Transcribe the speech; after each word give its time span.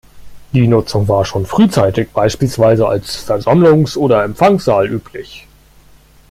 Die 0.51 0.67
Nutzung 0.67 1.07
war 1.07 1.25
schon 1.25 1.45
frühzeitig 1.45 2.09
beispielsweise 2.09 2.87
als 2.87 3.17
Versammlungs- 3.23 3.95
oder 3.95 4.23
Empfangssaal 4.23 4.87
üblich. 4.89 5.45